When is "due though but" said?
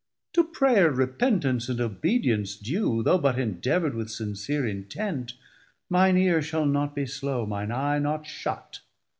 2.55-3.35